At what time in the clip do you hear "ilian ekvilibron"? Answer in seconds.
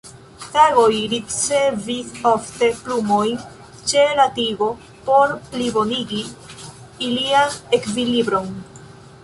7.11-8.49